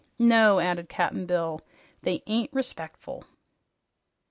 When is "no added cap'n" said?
0.17-1.27